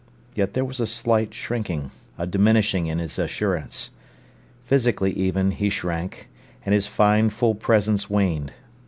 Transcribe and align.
Yet 0.33 0.55
there 0.55 0.65
was 0.65 0.79
a 0.79 0.87
slight 0.87 1.31
shrinking, 1.31 1.91
a 2.17 2.25
diminishing 2.25 2.87
in 2.87 2.97
his 2.97 3.19
assurance. 3.19 3.91
Physically 4.65 5.11
even, 5.11 5.51
he 5.51 5.69
shrank, 5.69 6.27
and 6.65 6.73
his 6.73 6.87
fine 6.87 7.29
full 7.29 7.53
presence 7.53 8.09
waned. 8.09 8.51